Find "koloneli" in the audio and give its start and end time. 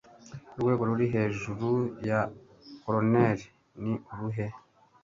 2.83-3.45